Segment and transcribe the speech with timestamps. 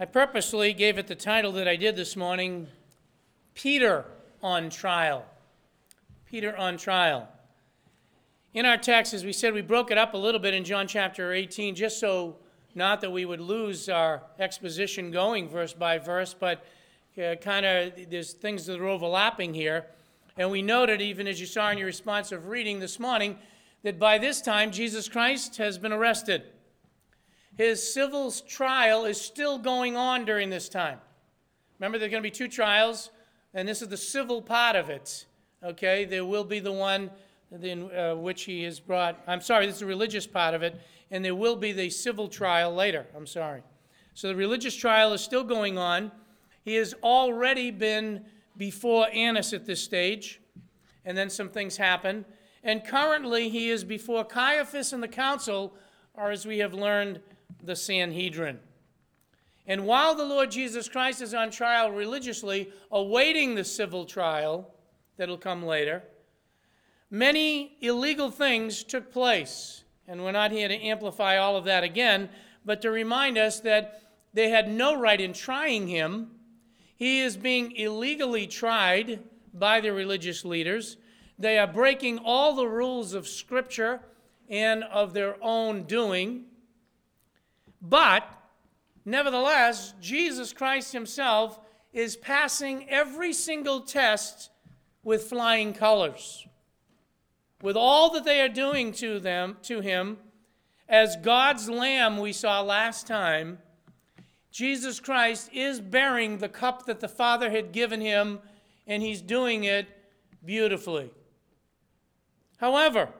[0.00, 2.68] I purposely gave it the title that I did this morning
[3.54, 4.04] Peter
[4.40, 5.26] on Trial.
[6.30, 7.26] Peter on Trial.
[8.54, 10.86] In our text, as we said, we broke it up a little bit in John
[10.86, 12.36] chapter 18, just so
[12.76, 16.64] not that we would lose our exposition going verse by verse, but
[17.20, 19.84] uh, kind of there's things that are overlapping here.
[20.36, 23.36] And we noted, even as you saw in your responsive reading this morning,
[23.82, 26.44] that by this time Jesus Christ has been arrested.
[27.58, 31.00] His civil trial is still going on during this time.
[31.80, 33.10] Remember, there are going to be two trials,
[33.52, 35.26] and this is the civil part of it.
[35.64, 37.10] Okay, there will be the one
[37.60, 39.20] in uh, which he is brought.
[39.26, 42.28] I'm sorry, this is the religious part of it, and there will be the civil
[42.28, 43.06] trial later.
[43.16, 43.64] I'm sorry.
[44.14, 46.12] So the religious trial is still going on.
[46.64, 48.24] He has already been
[48.56, 50.40] before Annas at this stage,
[51.04, 52.24] and then some things happen.
[52.62, 55.74] And currently, he is before Caiaphas and the council,
[56.14, 57.20] or as we have learned,
[57.62, 58.60] the Sanhedrin.
[59.66, 64.74] And while the Lord Jesus Christ is on trial religiously, awaiting the civil trial
[65.18, 66.02] that'll come later,
[67.10, 69.84] many illegal things took place.
[70.06, 72.30] And we're not here to amplify all of that again,
[72.64, 76.30] but to remind us that they had no right in trying him.
[76.96, 79.20] He is being illegally tried
[79.52, 80.96] by the religious leaders.
[81.38, 84.00] They are breaking all the rules of Scripture
[84.48, 86.44] and of their own doing.
[87.80, 88.28] But,
[89.04, 91.60] nevertheless, Jesus Christ himself
[91.92, 94.50] is passing every single test
[95.02, 96.46] with flying colors.
[97.62, 100.18] With all that they are doing to them, to him,
[100.88, 103.58] as God's lamb we saw last time,
[104.50, 108.40] Jesus Christ is bearing the cup that the Father had given him,
[108.86, 109.86] and he's doing it
[110.44, 111.10] beautifully.
[112.58, 113.10] However,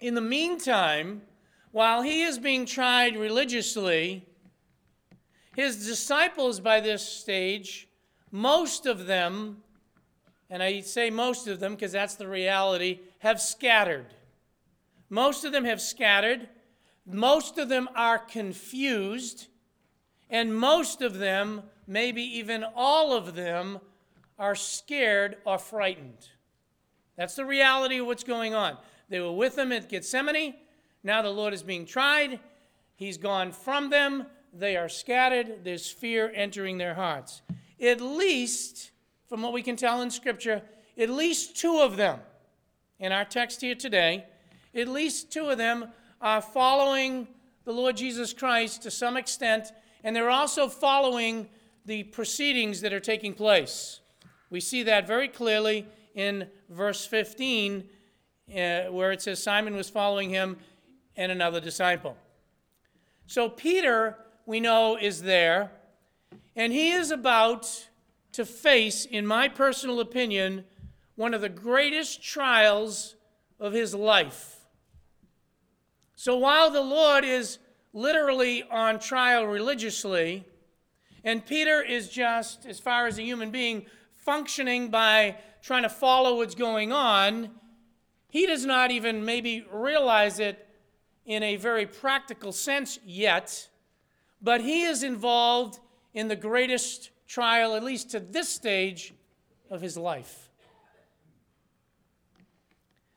[0.00, 1.22] in the meantime,
[1.72, 4.26] while he is being tried religiously,
[5.54, 7.88] his disciples by this stage,
[8.30, 9.62] most of them,
[10.48, 14.06] and I say most of them because that's the reality, have scattered.
[15.08, 16.48] Most of them have scattered.
[17.04, 19.48] Most of them are confused.
[20.28, 23.80] And most of them, maybe even all of them,
[24.38, 26.28] are scared or frightened.
[27.16, 28.78] That's the reality of what's going on.
[29.08, 30.54] They were with him at Gethsemane.
[31.02, 32.40] Now the Lord is being tried.
[32.96, 34.26] He's gone from them.
[34.52, 35.64] They are scattered.
[35.64, 37.42] There's fear entering their hearts.
[37.80, 38.90] At least,
[39.28, 40.62] from what we can tell in Scripture,
[40.98, 42.20] at least two of them,
[42.98, 44.26] in our text here today,
[44.74, 45.86] at least two of them
[46.20, 47.26] are following
[47.64, 49.72] the Lord Jesus Christ to some extent,
[50.04, 51.48] and they're also following
[51.86, 54.00] the proceedings that are taking place.
[54.50, 57.84] We see that very clearly in verse 15,
[58.50, 60.58] uh, where it says Simon was following him
[61.20, 62.16] and another disciple.
[63.26, 64.16] So Peter,
[64.46, 65.70] we know, is there,
[66.56, 67.88] and he is about
[68.32, 70.64] to face, in my personal opinion,
[71.16, 73.16] one of the greatest trials
[73.60, 74.60] of his life.
[76.16, 77.58] So while the Lord is
[77.92, 80.46] literally on trial religiously,
[81.22, 86.38] and Peter is just, as far as a human being, functioning by trying to follow
[86.38, 87.50] what's going on,
[88.30, 90.66] he does not even maybe realize it
[91.26, 93.68] in a very practical sense yet,
[94.40, 95.78] but he is involved
[96.14, 99.14] in the greatest trial, at least to this stage
[99.70, 100.48] of his life.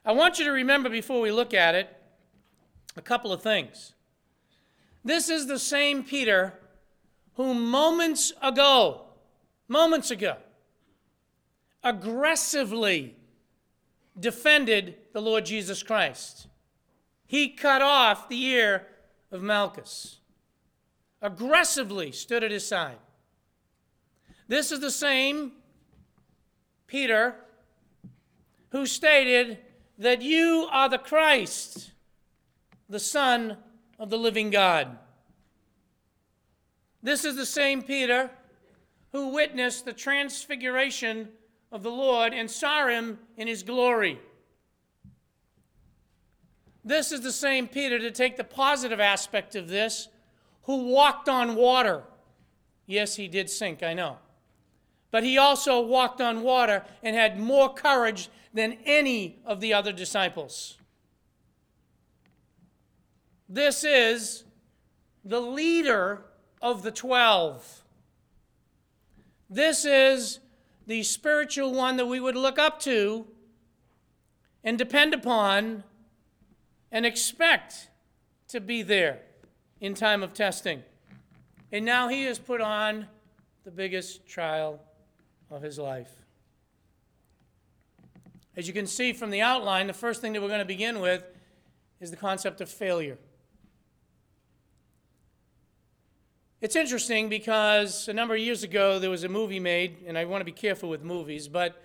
[0.06, 1.90] I want you to remember before we look at it
[2.96, 3.94] a couple of things.
[5.04, 6.54] This is the same Peter
[7.36, 9.02] who moments ago,
[9.68, 10.38] moments ago,
[11.84, 13.16] aggressively
[14.20, 16.48] defended the Lord Jesus Christ
[17.34, 18.86] he cut off the ear
[19.32, 20.20] of Malchus,
[21.20, 23.00] aggressively stood at his side.
[24.48, 25.54] This is the same
[26.86, 27.34] Peter
[28.70, 29.58] who stated
[29.98, 31.90] that you are the Christ,
[32.88, 33.58] the Son
[33.98, 34.96] of the living God.
[37.02, 38.30] This is the same Peter
[39.12, 41.30] who witnessed the transfiguration
[41.72, 44.20] of the Lord and saw him in his glory.
[46.84, 50.10] This is the same Peter, to take the positive aspect of this,
[50.64, 52.04] who walked on water.
[52.86, 54.18] Yes, he did sink, I know.
[55.12, 59.92] But he also walked on water and had more courage than any of the other
[59.92, 60.78] disciples.
[63.48, 64.44] This is
[65.24, 66.26] the leader
[66.62, 67.84] of the twelve.
[69.50, 70.40] This is
[70.88, 73.28] the spiritual one that we would look up to
[74.64, 75.84] and depend upon
[76.94, 77.90] and expect
[78.48, 79.20] to be there
[79.82, 80.84] in time of testing.
[81.72, 83.08] And now he has put on
[83.66, 84.80] the biggest trial
[85.50, 86.12] of his life.
[88.56, 91.00] As you can see from the outline, the first thing that we're going to begin
[91.00, 91.26] with
[92.00, 93.18] is the concept of failure.
[96.62, 100.26] It's interesting because a number of years ago there was a movie made, and I
[100.26, 101.82] want to be careful with movies, but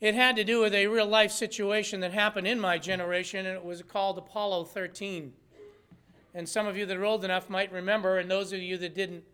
[0.00, 3.56] it had to do with a real life situation that happened in my generation, and
[3.56, 5.32] it was called Apollo 13.
[6.34, 8.94] And some of you that are old enough might remember, and those of you that
[8.94, 9.24] didn't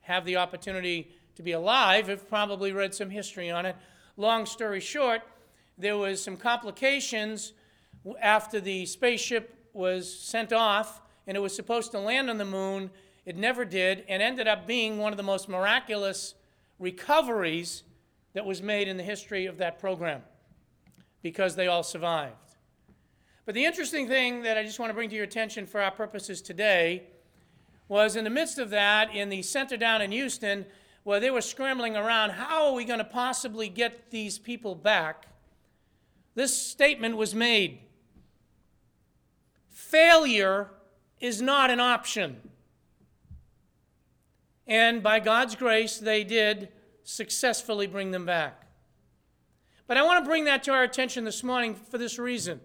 [0.00, 3.76] have the opportunity to be alive have probably read some history on it.
[4.16, 5.22] Long story short,
[5.76, 7.52] there was some complications
[8.20, 12.90] after the spaceship was sent off and it was supposed to land on the moon.
[13.24, 16.34] It never did and ended up being one of the most miraculous
[16.80, 17.84] recoveries
[18.38, 20.22] that was made in the history of that program
[21.22, 22.36] because they all survived.
[23.44, 25.90] But the interesting thing that I just want to bring to your attention for our
[25.90, 27.08] purposes today
[27.88, 30.66] was in the midst of that, in the center down in Houston,
[31.02, 35.26] where they were scrambling around, how are we going to possibly get these people back?
[36.36, 37.80] This statement was made
[39.68, 40.70] Failure
[41.18, 42.36] is not an option.
[44.64, 46.68] And by God's grace, they did
[47.08, 48.66] successfully bring them back.
[49.86, 52.60] But I want to bring that to our attention this morning for this reason.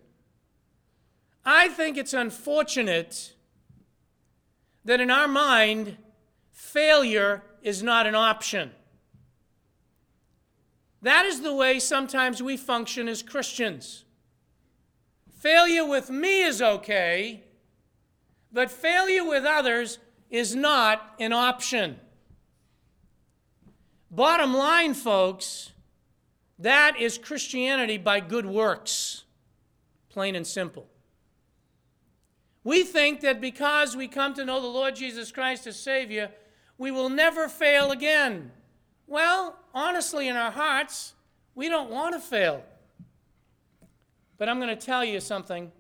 [1.46, 3.36] I think it's unfortunate
[4.84, 5.96] that in our mind,
[6.52, 8.72] failure is not an option.
[11.02, 14.04] That is the way sometimes we function as Christians.
[15.40, 17.46] Failure with me is okay,
[18.52, 20.00] but failure with others
[20.30, 21.98] is not an option.
[24.16, 25.72] Bottom line, folks,
[26.60, 29.24] that is Christianity by good works,
[30.10, 30.86] plain and simple.
[32.64, 36.30] We think that because we come to know the Lord Jesus Christ as Savior,
[36.78, 38.52] we will never fail again.
[39.08, 41.16] Well, honestly, in our hearts,
[41.56, 42.64] we don't want to fail.
[44.38, 45.72] But I'm going to tell you something.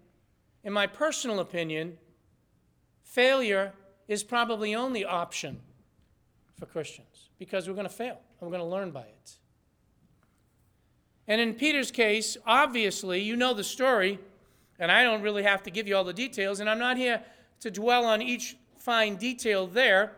[0.63, 1.99] In my personal opinion,
[3.03, 3.73] failure
[4.07, 5.59] is probably the only option
[6.57, 9.37] for Christians because we're going to fail and we're going to learn by it.
[11.27, 14.19] And in Peter's case, obviously, you know the story.
[14.79, 17.21] And I don't really have to give you all the details, and I'm not here
[17.59, 20.13] to dwell on each fine detail there,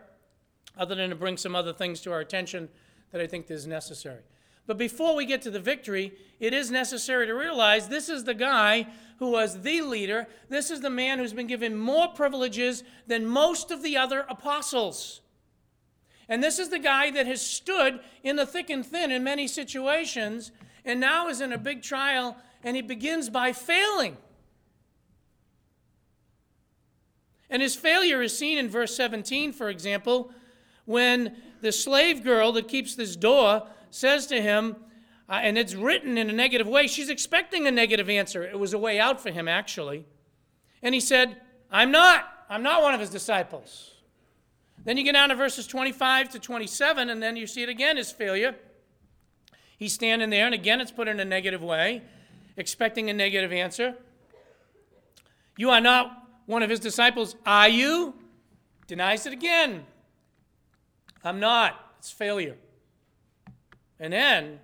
[0.76, 2.68] other than to bring some other things to our attention
[3.12, 4.22] that I think is necessary.
[4.66, 8.34] But before we get to the victory, it is necessary to realize this is the
[8.34, 8.88] guy
[9.18, 10.26] who was the leader.
[10.48, 15.20] This is the man who's been given more privileges than most of the other apostles.
[16.28, 19.46] And this is the guy that has stood in the thick and thin in many
[19.46, 20.50] situations
[20.84, 24.16] and now is in a big trial and he begins by failing.
[27.48, 30.32] And his failure is seen in verse 17, for example,
[30.84, 34.76] when the slave girl that keeps this door says to him,
[35.28, 38.42] uh, and it's written in a negative way, she's expecting a negative answer.
[38.42, 40.04] It was a way out for him, actually.
[40.82, 41.40] And he said,
[41.70, 42.24] I'm not.
[42.48, 43.95] I'm not one of his disciples.
[44.86, 47.96] Then you get down to verses 25 to 27, and then you see it again
[47.96, 48.54] his failure.
[49.76, 52.02] He's standing there, and again it's put in a negative way,
[52.56, 53.96] expecting a negative answer.
[55.56, 58.14] You are not one of his disciples, Are you?
[58.86, 59.84] Denies it again.
[61.24, 61.94] I'm not.
[61.98, 62.56] It's failure.
[63.98, 64.60] And then,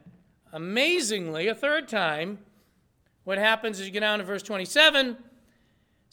[0.52, 2.38] amazingly, a third time,
[3.24, 5.16] what happens is you get down to verse 27.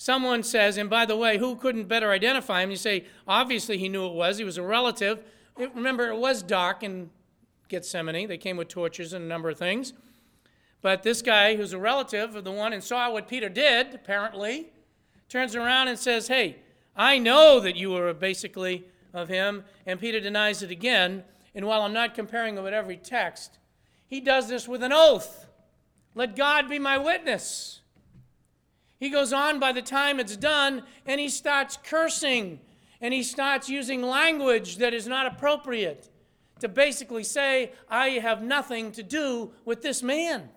[0.01, 2.71] Someone says, and by the way, who couldn't better identify him?
[2.71, 4.37] You say, obviously he knew it was.
[4.37, 5.21] He was a relative.
[5.57, 7.09] It, remember, it was dark in
[7.67, 8.29] Gethsemane.
[8.29, 9.91] They came with torches and a number of things.
[10.81, 14.67] But this guy, who's a relative of the one and saw what Peter did, apparently,
[15.27, 16.59] turns around and says, Hey,
[16.95, 19.65] I know that you were basically of him.
[19.85, 21.25] And Peter denies it again.
[21.53, 23.57] And while I'm not comparing it with every text,
[24.07, 25.47] he does this with an oath.
[26.15, 27.78] Let God be my witness.
[28.99, 32.59] He goes on by the time it's done and he starts cursing
[32.99, 36.09] and he starts using language that is not appropriate
[36.59, 40.49] to basically say, I have nothing to do with this man.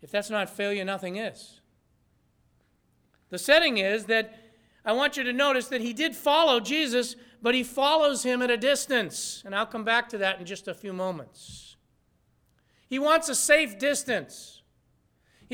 [0.00, 1.60] If that's not failure, nothing is.
[3.28, 4.38] The setting is that
[4.84, 8.50] I want you to notice that he did follow Jesus, but he follows him at
[8.50, 9.42] a distance.
[9.44, 11.76] And I'll come back to that in just a few moments.
[12.86, 14.62] He wants a safe distance.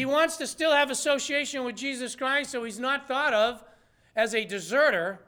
[0.01, 3.63] He wants to still have association with Jesus Christ so he's not thought of
[4.17, 5.21] as a deserter,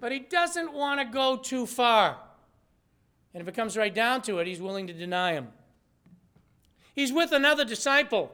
[0.00, 2.16] but he doesn't want to go too far.
[3.32, 5.50] And if it comes right down to it, he's willing to deny him.
[6.92, 8.32] He's with another disciple.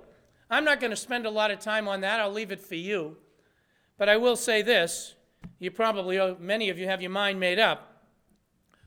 [0.48, 2.74] I'm not going to spend a lot of time on that, I'll leave it for
[2.74, 3.18] you.
[3.98, 5.14] But I will say this
[5.58, 8.00] you probably, uh, many of you have your mind made up.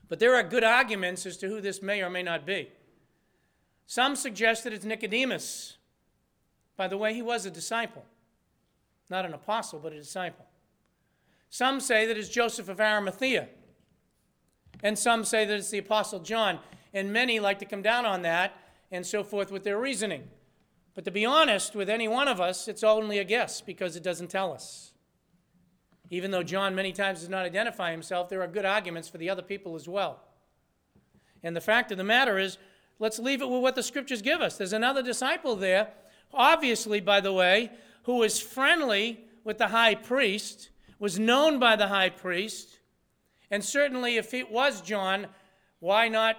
[0.08, 2.72] But there are good arguments as to who this may or may not be.
[3.86, 5.76] Some suggest that it's Nicodemus.
[6.80, 8.06] By the way, he was a disciple,
[9.10, 10.46] not an apostle, but a disciple.
[11.50, 13.48] Some say that it's Joseph of Arimathea.
[14.82, 16.58] And some say that it's the apostle John.
[16.94, 18.56] And many like to come down on that
[18.90, 20.22] and so forth with their reasoning.
[20.94, 24.02] But to be honest with any one of us, it's only a guess because it
[24.02, 24.92] doesn't tell us.
[26.08, 29.28] Even though John many times does not identify himself, there are good arguments for the
[29.28, 30.22] other people as well.
[31.42, 32.56] And the fact of the matter is,
[32.98, 34.56] let's leave it with what the scriptures give us.
[34.56, 35.88] There's another disciple there,
[36.32, 37.70] obviously, by the way,
[38.04, 42.78] who was friendly with the high priest, was known by the high priest,
[43.50, 45.26] and certainly if it was John,
[45.80, 46.36] why not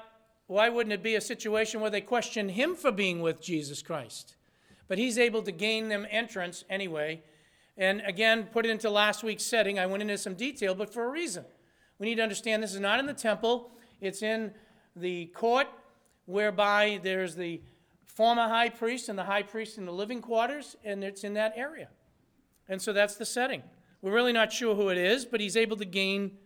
[0.52, 4.36] why wouldn't it be a situation where they question him for being with Jesus Christ?
[4.90, 7.24] But he's able to gain them entrance anyway.
[7.78, 9.80] And again, put it into last week's setting.
[9.80, 11.46] I went into some detail, but for a reason.
[12.00, 13.72] We need to understand this is not in the temple,
[14.02, 14.52] it's in
[14.94, 15.68] the court
[16.26, 17.62] whereby there's the
[18.14, 21.54] former high priest and the high priest in the living quarters, and it's in that
[21.56, 21.88] area.
[22.68, 23.64] And so that's the setting.
[24.02, 26.38] We're really not sure who it is, but he's able to gain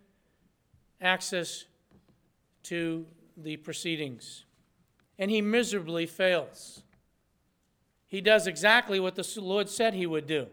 [1.01, 1.65] access
[2.63, 3.05] to
[3.37, 4.45] the proceedings.
[5.17, 6.83] And he miserably fails.
[8.05, 10.47] He does exactly what the Lord said he would do.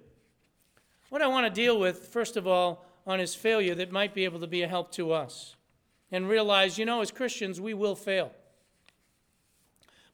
[1.10, 4.24] What I want to deal with, first of all, on his failure that might be
[4.24, 5.56] able to be a help to us.
[6.10, 8.32] And realize, you know, as Christians, we will fail.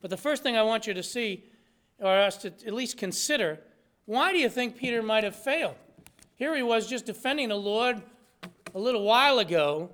[0.01, 1.45] But the first thing I want you to see,
[1.99, 3.59] or us to at least consider,
[4.05, 5.77] why do you think Peter might have failed?
[6.37, 8.01] Here he was just defending the Lord
[8.75, 9.91] a little while ago,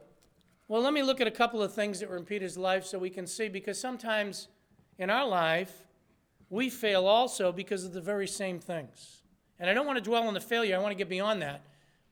[0.66, 2.99] well, let me look at a couple of things that were in Peter's life so
[2.99, 4.49] we can see, because sometimes
[4.99, 5.84] in our life,
[6.49, 9.23] we fail also because of the very same things.
[9.58, 11.62] And I don't want to dwell on the failure, I want to get beyond that.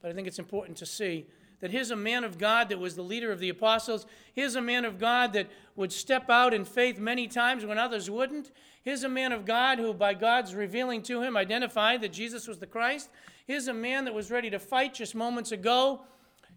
[0.01, 1.27] But I think it's important to see
[1.63, 4.05] that here's a man of God that was the leader of the apostles.
[4.35, 8.11] Here's a man of God that would step out in faith many times when others
[8.11, 8.51] wouldn't.
[8.83, 12.59] Here's a man of God who, by God's revealing to him, identified that Jesus was
[12.59, 13.11] the Christ.
[13.47, 16.01] Here's a man that was ready to fight just moments ago,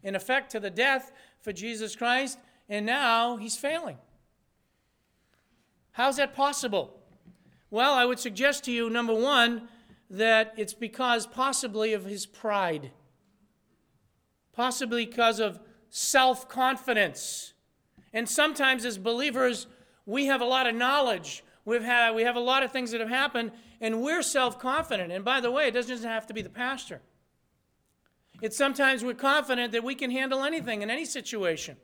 [0.01, 3.97] in effect to the death, for Jesus Christ, and now he's failing.
[5.91, 7.00] How's that possible?
[7.69, 9.67] Well, I would suggest to you, number one,
[10.09, 12.89] that it's because possibly of his pride,
[14.55, 15.59] possibly because of
[15.89, 17.53] self confidence.
[18.13, 19.67] And sometimes, as believers,
[20.05, 21.43] we have a lot of knowledge.
[21.65, 25.12] We've had, we have a lot of things that have happened, and we're self confident.
[25.12, 27.01] And by the way, it doesn't have to be the pastor.
[28.41, 31.77] It's sometimes we're confident that we can handle anything in any situation.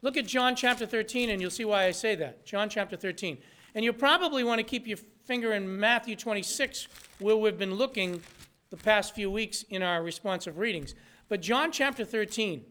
[0.00, 2.46] Look at John chapter 13, and you'll see why I say that.
[2.46, 3.38] John chapter 13.
[3.74, 6.86] And you'll probably want to keep your finger in Matthew 26,
[7.18, 8.22] where we've been looking
[8.70, 10.94] the past few weeks in our responsive readings.
[11.28, 12.64] But John chapter 13,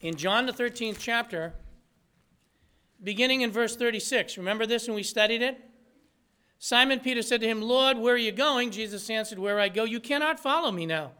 [0.00, 1.54] in John the 13th chapter,
[3.02, 5.58] beginning in verse 36, remember this when we studied it?
[6.58, 8.70] Simon Peter said to him, Lord, where are you going?
[8.70, 11.12] Jesus answered, Where I go, you cannot follow me now,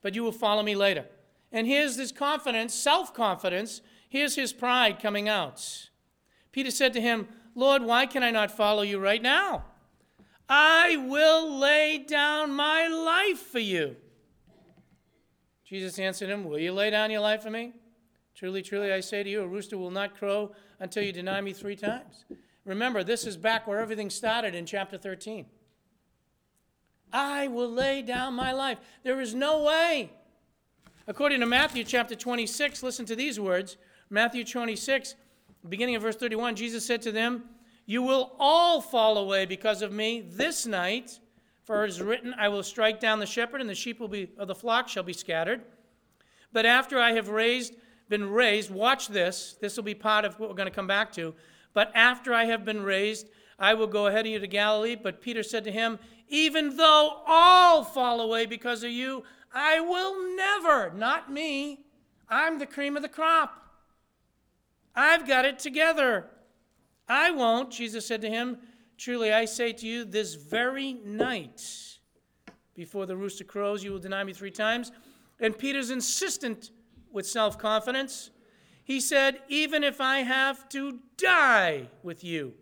[0.00, 1.04] but you will follow me later.
[1.52, 3.82] And here's this confidence, self confidence.
[4.08, 5.90] Here's his pride coming out.
[6.50, 9.64] Peter said to him, Lord, why can I not follow you right now?
[10.48, 13.96] I will lay down my life for you.
[15.72, 17.72] Jesus answered him, Will you lay down your life for me?
[18.34, 21.54] Truly, truly, I say to you, a rooster will not crow until you deny me
[21.54, 22.26] three times.
[22.66, 25.46] Remember, this is back where everything started in chapter 13.
[27.10, 28.76] I will lay down my life.
[29.02, 30.12] There is no way.
[31.06, 33.78] According to Matthew chapter 26, listen to these words.
[34.10, 35.14] Matthew 26,
[35.66, 37.44] beginning of verse 31, Jesus said to them,
[37.86, 41.18] You will all fall away because of me this night.
[41.64, 44.30] For it is written, I will strike down the shepherd, and the sheep will be,
[44.36, 45.62] of the flock shall be scattered.
[46.52, 47.74] But after I have raised,
[48.08, 49.56] been raised, watch this.
[49.60, 51.34] This will be part of what we're going to come back to.
[51.72, 53.28] But after I have been raised,
[53.58, 54.96] I will go ahead of you to Galilee.
[54.96, 59.22] But Peter said to him, Even though all fall away because of you,
[59.54, 61.86] I will never, not me.
[62.28, 63.62] I'm the cream of the crop.
[64.94, 66.26] I've got it together.
[67.08, 68.58] I won't, Jesus said to him.
[69.02, 71.60] Truly I say to you, this very night,
[72.76, 74.92] before the rooster crows, you will deny me three times.
[75.40, 76.70] And Peter's insistent
[77.10, 78.30] with self confidence.
[78.84, 82.54] He said, Even if I have to die with you,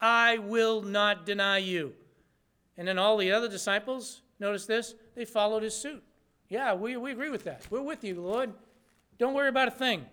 [0.00, 1.92] I will not deny you.
[2.76, 6.02] And then all the other disciples, notice this, they followed his suit.
[6.48, 7.68] Yeah, we, we agree with that.
[7.70, 8.52] We're with you, Lord.
[9.16, 10.04] Don't worry about a thing.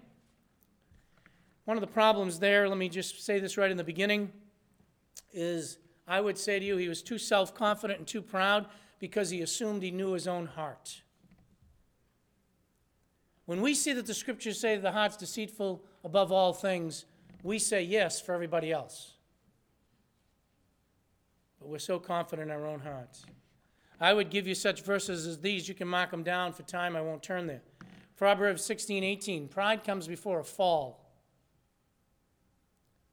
[1.65, 4.31] One of the problems there, let me just say this right in the beginning,
[5.33, 8.67] is I would say to you, he was too self confident and too proud
[8.99, 11.01] because he assumed he knew his own heart.
[13.45, 17.05] When we see that the scriptures say the heart's deceitful above all things,
[17.43, 19.13] we say yes for everybody else.
[21.59, 23.25] But we're so confident in our own hearts.
[23.99, 25.67] I would give you such verses as these.
[25.67, 26.95] You can mark them down for time.
[26.95, 27.61] I won't turn there.
[28.17, 29.47] Proverbs 16, 18.
[29.47, 31.00] Pride comes before a fall.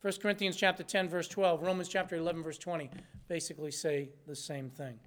[0.03, 1.63] 1 Corinthians chapter 10, verse 12.
[1.63, 2.91] Romans chapter 11, verse 20
[3.29, 4.99] basically say the same thing.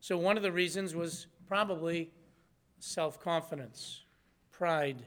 [0.00, 2.10] So one of the reasons was probably
[2.78, 4.02] self confidence,
[4.52, 5.02] pride.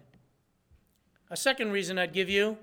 [1.29, 2.57] A second reason I'd give you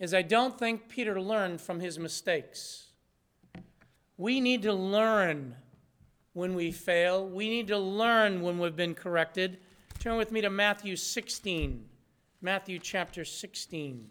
[0.00, 2.88] is I don't think Peter learned from his mistakes.
[4.16, 5.54] We need to learn
[6.32, 7.28] when we fail.
[7.28, 9.58] We need to learn when we've been corrected.
[10.00, 11.84] Turn with me to Matthew 16.
[12.40, 14.10] Matthew chapter 16.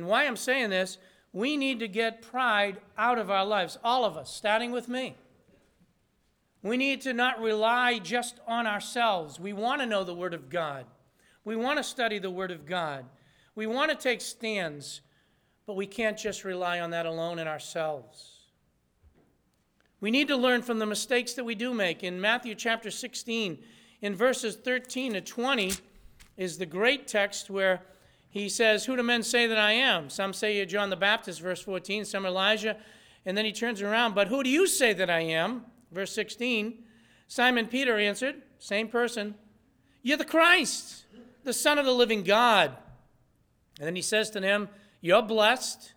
[0.00, 0.96] And why I'm saying this,
[1.30, 5.14] we need to get pride out of our lives, all of us, starting with me.
[6.62, 9.38] We need to not rely just on ourselves.
[9.38, 10.86] We want to know the Word of God.
[11.44, 13.04] We want to study the Word of God.
[13.54, 15.02] We want to take stands,
[15.66, 18.38] but we can't just rely on that alone in ourselves.
[20.00, 22.02] We need to learn from the mistakes that we do make.
[22.02, 23.58] In Matthew chapter 16,
[24.00, 25.74] in verses 13 to 20,
[26.38, 27.82] is the great text where
[28.30, 30.08] he says, Who do men say that I am?
[30.08, 32.76] Some say you're John the Baptist, verse 14, some Elijah.
[33.26, 35.64] And then he turns around, But who do you say that I am?
[35.90, 36.84] Verse 16.
[37.26, 39.34] Simon Peter answered, same person,
[40.02, 41.04] You're the Christ,
[41.44, 42.76] the Son of the living God.
[43.78, 44.68] And then he says to them,
[45.00, 45.94] You're blessed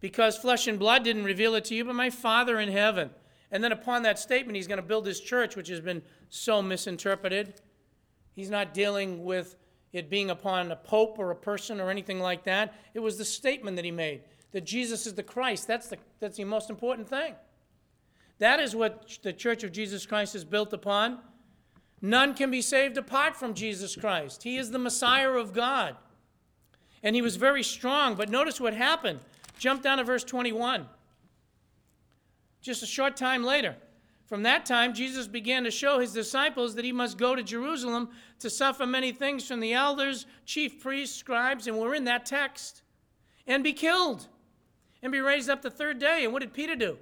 [0.00, 3.10] because flesh and blood didn't reveal it to you, but my Father in heaven.
[3.50, 6.62] And then upon that statement, he's going to build his church, which has been so
[6.62, 7.60] misinterpreted.
[8.34, 9.54] He's not dealing with
[9.92, 12.74] it being upon a pope or a person or anything like that.
[12.94, 14.22] It was the statement that he made
[14.52, 15.66] that Jesus is the Christ.
[15.66, 17.34] That's the, that's the most important thing.
[18.38, 21.18] That is what the Church of Jesus Christ is built upon.
[22.00, 24.42] None can be saved apart from Jesus Christ.
[24.42, 25.96] He is the Messiah of God.
[27.02, 28.14] And he was very strong.
[28.14, 29.20] But notice what happened.
[29.58, 30.86] Jump down to verse 21.
[32.60, 33.76] Just a short time later.
[34.26, 38.08] From that time, Jesus began to show his disciples that he must go to Jerusalem
[38.38, 42.82] to suffer many things from the elders, chief priests, scribes, and we're in that text,
[43.46, 44.28] and be killed,
[45.02, 46.24] and be raised up the third day.
[46.24, 46.96] And what did Peter do?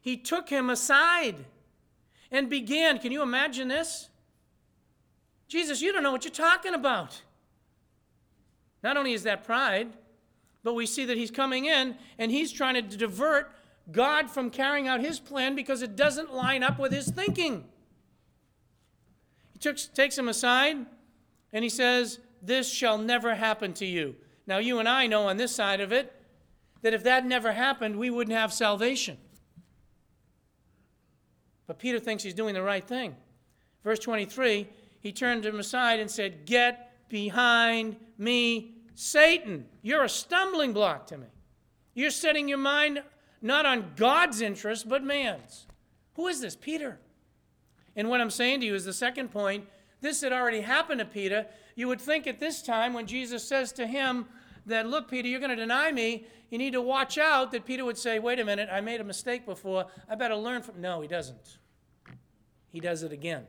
[0.00, 1.44] He took him aside
[2.30, 2.98] and began.
[2.98, 4.08] Can you imagine this?
[5.46, 7.22] Jesus, you don't know what you're talking about.
[8.82, 9.92] Not only is that pride,
[10.62, 13.52] but we see that he's coming in and he's trying to divert
[13.92, 17.64] God from carrying out his plan because it doesn't line up with his thinking.
[19.52, 20.86] He took, takes him aside
[21.52, 24.16] and he says, This shall never happen to you.
[24.46, 26.12] Now, you and I know on this side of it
[26.82, 29.16] that if that never happened, we wouldn't have salvation.
[31.66, 33.16] But Peter thinks he's doing the right thing.
[33.82, 34.68] Verse 23
[35.04, 39.66] he turned him aside and said, Get behind me, Satan.
[39.82, 41.26] You're a stumbling block to me.
[41.92, 43.02] You're setting your mind
[43.44, 45.66] not on God's interest, but man's.
[46.14, 46.56] Who is this?
[46.56, 46.98] Peter.
[47.94, 49.66] And what I'm saying to you is the second point
[50.00, 51.46] this had already happened to Peter.
[51.76, 54.26] You would think at this time, when Jesus says to him
[54.66, 57.84] that, Look, Peter, you're going to deny me, you need to watch out, that Peter
[57.84, 59.86] would say, Wait a minute, I made a mistake before.
[60.08, 60.80] I better learn from.
[60.80, 61.58] No, he doesn't.
[62.68, 63.46] He does it again.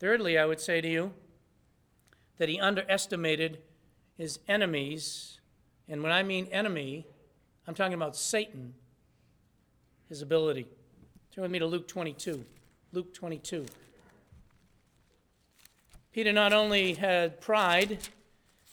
[0.00, 1.12] Thirdly, I would say to you
[2.38, 3.58] that he underestimated
[4.16, 5.38] his enemies.
[5.88, 7.06] And when I mean enemy,
[7.66, 8.74] I'm talking about Satan,
[10.08, 10.66] his ability.
[11.32, 12.44] Turn with me to Luke 22.
[12.92, 13.66] Luke 22.
[16.12, 17.98] Peter not only had pride,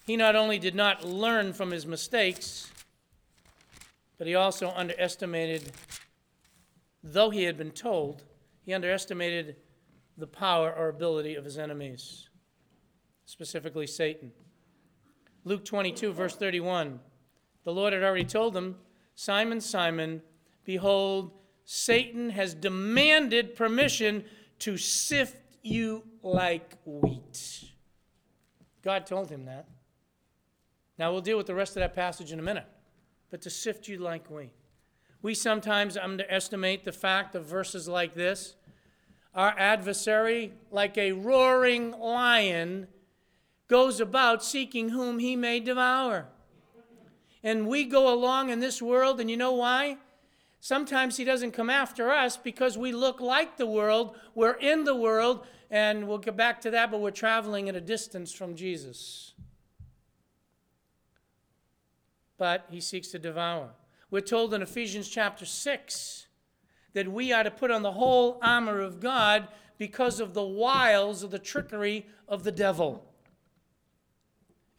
[0.06, 2.72] he not only did not learn from his mistakes,
[4.18, 5.72] but he also underestimated,
[7.04, 8.24] though he had been told,
[8.66, 9.56] he underestimated
[10.18, 12.28] the power or ability of his enemies,
[13.26, 14.32] specifically Satan.
[15.46, 17.00] Luke 22, verse 31.
[17.70, 18.78] The Lord had already told them,
[19.14, 20.24] Simon, Simon,
[20.66, 21.30] behold,
[21.66, 24.24] Satan has demanded permission
[24.58, 27.66] to sift you like wheat.
[28.82, 29.68] God told him that.
[30.98, 32.66] Now we'll deal with the rest of that passage in a minute.
[33.30, 34.50] But to sift you like wheat.
[35.22, 38.56] We sometimes underestimate the fact of verses like this.
[39.36, 42.88] Our adversary, like a roaring lion,
[43.68, 46.30] goes about seeking whom he may devour.
[47.44, 49.98] And we go along in this world, and you know why?
[50.60, 54.96] Sometimes he doesn't come after us because we look like the world, we're in the
[54.96, 59.34] world, and we'll get back to that, but we're traveling at a distance from Jesus.
[62.40, 63.70] but he seeks to devour.
[64.10, 66.26] We're told in Ephesians chapter 6
[66.94, 71.22] that we are to put on the whole armor of God because of the wiles
[71.22, 73.06] of the trickery of the devil.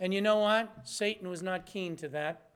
[0.00, 0.72] And you know what?
[0.84, 2.49] Satan was not keen to that.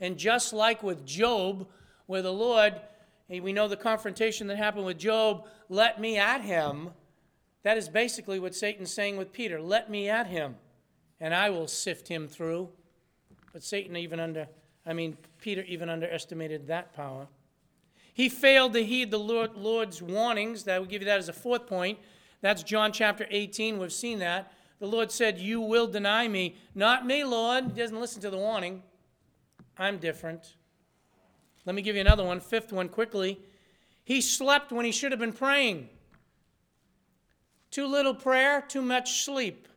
[0.00, 1.68] And just like with Job,
[2.06, 2.80] where the Lord,
[3.28, 6.90] we know the confrontation that happened with Job, let me at him.
[7.62, 10.56] That is basically what Satan's saying with Peter let me at him,
[11.20, 12.68] and I will sift him through.
[13.52, 14.46] But Satan even under,
[14.84, 17.26] I mean, Peter even underestimated that power.
[18.12, 20.64] He failed to heed the Lord, Lord's warnings.
[20.64, 21.98] That would give you that as a fourth point.
[22.40, 23.78] That's John chapter 18.
[23.78, 24.52] We've seen that.
[24.78, 26.56] The Lord said, You will deny me.
[26.74, 27.64] Not me, Lord.
[27.74, 28.82] He doesn't listen to the warning.
[29.78, 30.54] I'm different.
[31.64, 33.40] Let me give you another one, fifth one quickly.
[34.04, 35.88] He slept when he should have been praying.
[37.70, 39.68] Too little prayer, too much sleep.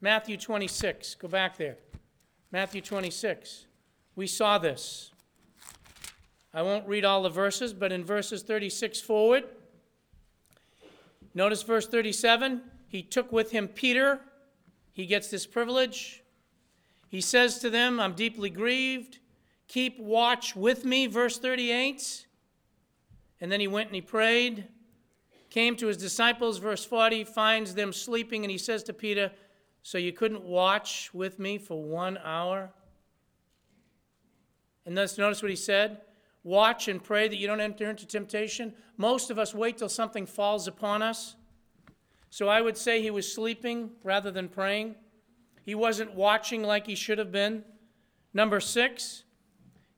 [0.00, 1.16] Matthew 26.
[1.16, 1.76] Go back there.
[2.50, 3.66] Matthew 26.
[4.16, 5.12] We saw this.
[6.54, 9.44] I won't read all the verses, but in verses 36 forward,
[11.34, 14.20] notice verse 37 he took with him Peter.
[14.92, 16.22] He gets this privilege.
[17.10, 19.18] He says to them, I'm deeply grieved.
[19.68, 22.26] Keep watch with me, verse 38.
[23.40, 24.66] And then he went and he prayed,
[25.50, 29.30] came to his disciples, verse 40, finds them sleeping, and he says to Peter,
[29.82, 32.70] So you couldn't watch with me for one hour?
[34.86, 36.00] And let's notice what he said
[36.44, 38.72] watch and pray that you don't enter into temptation.
[38.96, 41.36] Most of us wait till something falls upon us.
[42.30, 44.94] So I would say he was sleeping rather than praying.
[45.62, 47.64] He wasn't watching like he should have been.
[48.32, 49.24] Number six,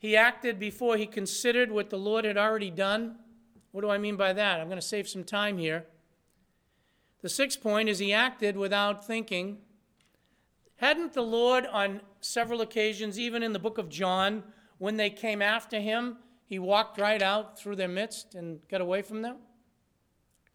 [0.00, 3.16] he acted before he considered what the Lord had already done.
[3.70, 4.58] What do I mean by that?
[4.58, 5.84] I'm going to save some time here.
[7.20, 9.58] The sixth point is he acted without thinking.
[10.76, 14.42] Hadn't the Lord, on several occasions, even in the book of John,
[14.78, 19.02] when they came after him, he walked right out through their midst and got away
[19.02, 19.36] from them?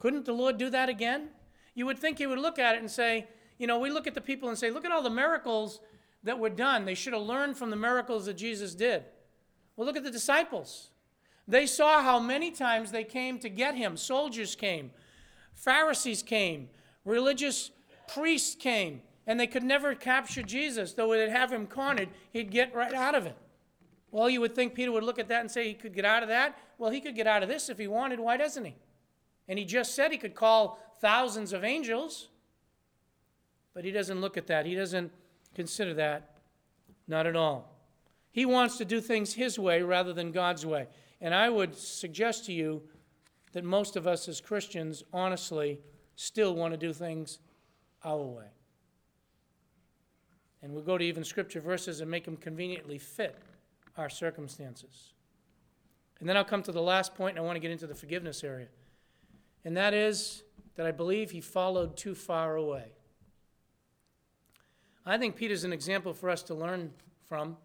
[0.00, 1.28] Couldn't the Lord do that again?
[1.76, 3.28] You would think he would look at it and say,
[3.58, 5.80] you know, we look at the people and say, look at all the miracles
[6.24, 6.84] that were done.
[6.84, 9.04] They should have learned from the miracles that Jesus did.
[9.76, 10.88] Well, look at the disciples.
[11.46, 13.96] They saw how many times they came to get him.
[13.96, 14.90] Soldiers came,
[15.54, 16.68] Pharisees came,
[17.04, 17.70] religious
[18.08, 20.92] priests came, and they could never capture Jesus.
[20.92, 23.36] Though they'd have him cornered, he'd get right out of it.
[24.10, 26.22] Well, you would think Peter would look at that and say he could get out
[26.22, 26.58] of that.
[26.78, 28.18] Well, he could get out of this if he wanted.
[28.18, 28.74] Why doesn't he?
[29.48, 32.28] And he just said he could call thousands of angels.
[33.74, 34.64] But he doesn't look at that.
[34.64, 35.12] He doesn't
[35.54, 36.30] consider that.
[37.06, 37.75] Not at all.
[38.36, 40.88] He wants to do things his way rather than God's way.
[41.22, 42.82] And I would suggest to you
[43.52, 45.80] that most of us as Christians, honestly,
[46.16, 47.38] still want to do things
[48.04, 48.50] our way.
[50.60, 53.38] And we go to even scripture verses and make them conveniently fit
[53.96, 55.14] our circumstances.
[56.20, 57.94] And then I'll come to the last point, and I want to get into the
[57.94, 58.68] forgiveness area.
[59.64, 60.42] And that is
[60.74, 62.92] that I believe he followed too far away.
[65.06, 66.92] I think Peter's an example for us to learn
[67.26, 67.56] from.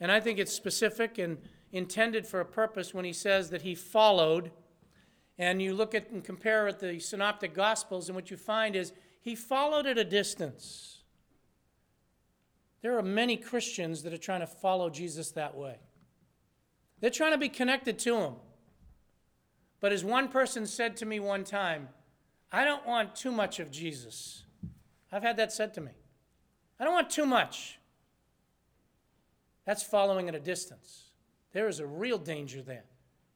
[0.00, 1.38] And I think it's specific and
[1.72, 4.50] intended for a purpose when he says that he followed.
[5.38, 8.92] And you look at and compare at the Synoptic Gospels, and what you find is
[9.20, 11.02] he followed at a distance.
[12.82, 15.76] There are many Christians that are trying to follow Jesus that way.
[17.00, 18.34] They're trying to be connected to him.
[19.80, 21.88] But as one person said to me one time,
[22.52, 24.44] I don't want too much of Jesus.
[25.12, 25.92] I've had that said to me.
[26.78, 27.78] I don't want too much.
[29.66, 31.10] That's following at a distance.
[31.52, 32.84] There is a real danger there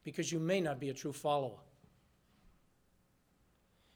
[0.05, 1.59] because you may not be a true follower.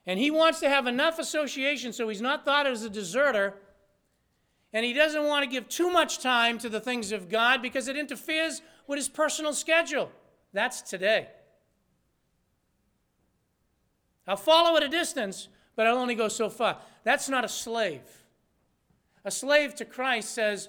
[0.07, 3.55] And he wants to have enough association so he's not thought as a deserter.
[4.73, 7.88] And he doesn't want to give too much time to the things of God because
[7.88, 10.11] it interferes with his personal schedule.
[10.53, 11.29] That's today.
[14.27, 16.79] I'll follow at a distance, but I'll only go so far.
[17.05, 18.03] That's not a slave.
[19.25, 20.68] A slave to Christ says,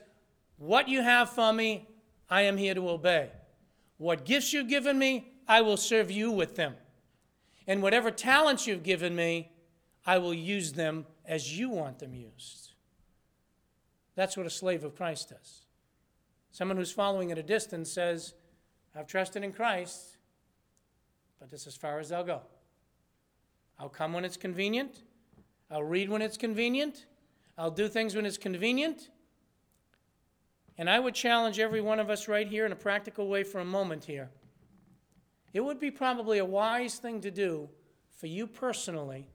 [0.58, 1.88] what you have for me,
[2.30, 3.30] I am here to obey.
[3.98, 6.76] What gifts you've given me, I will serve you with them.
[7.68, 9.52] And whatever talents you've given me,
[10.06, 12.74] I will use them as you want them used.
[14.16, 15.66] That's what a slave of Christ does.
[16.52, 18.34] Someone who's following at a distance says,
[18.96, 20.18] I've trusted in Christ,
[21.40, 22.42] but this is as far as I'll go.
[23.78, 25.04] I'll come when it's convenient.
[25.70, 27.08] I'll read when it's convenient.
[27.58, 29.10] I'll do things when it's convenient.
[30.78, 33.60] And I would challenge every one of us right here in a practical way for
[33.60, 34.30] a moment here.
[35.54, 37.70] It would be probably a wise thing to do
[38.18, 39.30] for you personally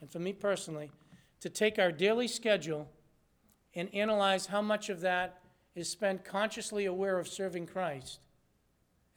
[0.00, 0.90] and for me personally
[1.40, 2.88] to take our daily schedule
[3.74, 5.40] and analyze how much of that
[5.74, 8.20] is spent consciously aware of serving Christ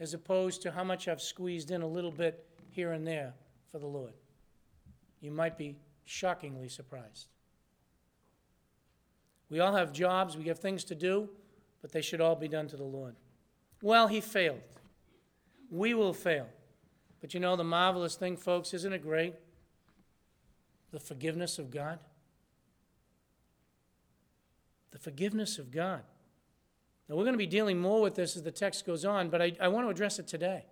[0.01, 3.33] as opposed to how much I've squeezed in a little bit here and there
[3.71, 4.13] for the Lord.
[5.21, 7.27] You might be shockingly surprised.
[9.49, 11.29] We all have jobs, we have things to do,
[11.81, 13.15] but they should all be done to the Lord.
[13.81, 14.61] Well, he failed.
[15.69, 16.47] We will fail.
[17.21, 19.35] But you know the marvelous thing, folks, isn't it great?
[20.91, 21.99] The forgiveness of God.
[24.91, 26.01] The forgiveness of God.
[27.07, 29.41] Now, we're going to be dealing more with this as the text goes on, but
[29.41, 30.65] I, I want to address it today.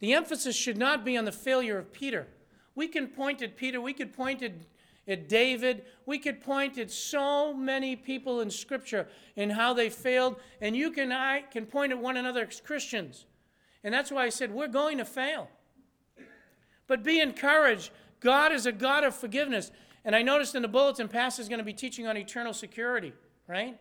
[0.00, 2.26] The emphasis should not be on the failure of Peter.
[2.74, 4.52] We can point at Peter, we could point at,
[5.10, 10.36] at David, we could point at so many people in Scripture and how they failed,
[10.60, 13.26] and you can I can point at one another as Christians.
[13.82, 15.48] And that's why I said we're going to fail.
[16.86, 17.90] But be encouraged.
[18.20, 19.70] God is a God of forgiveness.
[20.04, 23.12] And I noticed in the bulletin, Pastor is going to be teaching on eternal security,
[23.48, 23.78] right?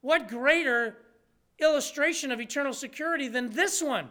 [0.00, 0.98] What greater
[1.58, 4.08] illustration of eternal security than this one?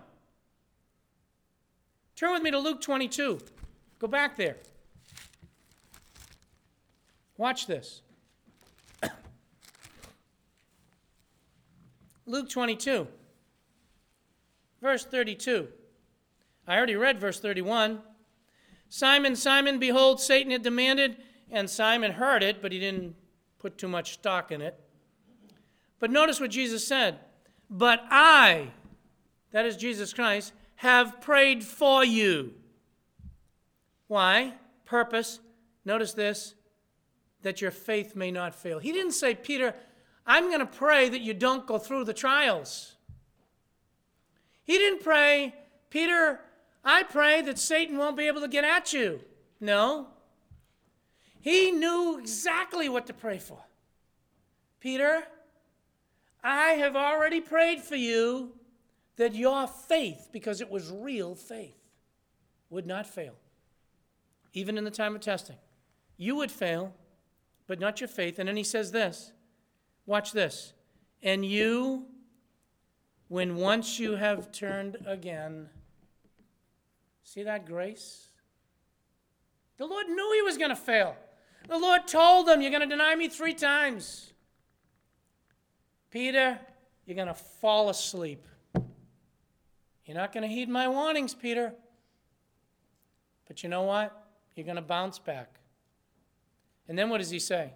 [2.15, 3.39] Turn with me to Luke 22.
[4.00, 4.58] Go back there.
[7.43, 8.01] Watch this.
[12.25, 13.06] Luke 22,
[14.82, 15.67] verse 32.
[16.65, 17.99] I already read verse 31.
[18.88, 21.17] Simon, Simon, behold, Satan had demanded,
[21.51, 23.13] and Simon heard it, but he didn't
[23.60, 24.79] put too much stock in it.
[25.99, 27.19] But notice what Jesus said.
[27.69, 28.69] But I,
[29.51, 32.53] that is Jesus Christ, have prayed for you.
[34.08, 34.53] Why?
[34.86, 35.41] Purpose.
[35.84, 36.56] Notice this
[37.43, 38.79] that your faith may not fail.
[38.79, 39.75] He didn't say, Peter,
[40.25, 42.95] I'm going to pray that you don't go through the trials.
[44.63, 45.53] He didn't pray,
[45.89, 46.39] Peter,
[46.84, 49.21] I pray that Satan won't be able to get at you.
[49.60, 50.08] No.
[51.39, 53.60] He knew exactly what to pray for.
[54.79, 55.23] Peter,
[56.43, 58.53] I have already prayed for you
[59.17, 61.77] that your faith, because it was real faith,
[62.69, 63.36] would not fail,
[64.53, 65.58] even in the time of testing.
[66.17, 66.93] You would fail,
[67.67, 68.39] but not your faith.
[68.39, 69.34] And then he says this
[70.06, 70.73] watch this.
[71.21, 72.06] And you,
[73.30, 75.69] when once you have turned again,
[77.34, 78.28] See that grace?
[79.78, 81.15] The Lord knew he was going to fail.
[81.67, 84.34] The Lord told him, You're going to deny me three times.
[86.12, 86.60] Peter,
[87.08, 88.45] you're going to fall asleep.
[90.06, 91.73] You're not going to heed my warnings, Peter.
[93.47, 94.15] But you know what?
[94.56, 95.60] You're going to bounce back.
[96.88, 97.72] And then what does he say?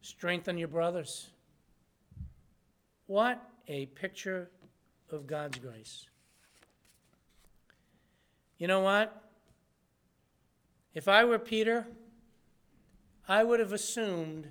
[0.00, 1.30] Strengthen your brothers.
[3.06, 4.50] What a picture
[5.10, 6.06] of God's grace.
[8.58, 9.22] You know what?
[10.94, 11.86] If I were Peter,
[13.28, 14.48] I would have assumed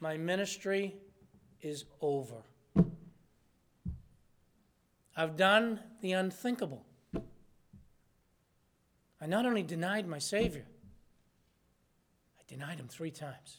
[0.00, 0.94] my ministry
[1.60, 2.42] is over.
[5.16, 6.84] I've done the unthinkable.
[9.20, 10.66] I not only denied my Savior,
[12.46, 13.58] denied him three times.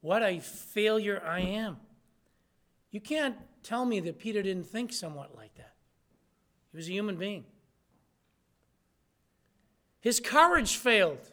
[0.00, 1.78] What a failure I am.
[2.90, 5.74] You can't tell me that Peter didn't think somewhat like that.
[6.70, 7.44] He was a human being.
[10.00, 11.32] His courage failed